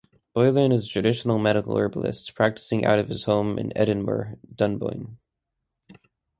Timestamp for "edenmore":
3.77-4.39